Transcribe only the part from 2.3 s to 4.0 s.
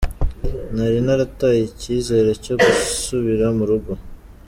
cyo gusubira mu rugo".